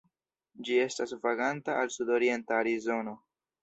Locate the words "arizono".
2.65-3.19